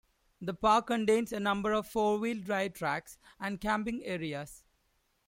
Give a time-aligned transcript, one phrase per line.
[0.41, 4.63] The park contains a number of four-wheel drive tracks and camping areas.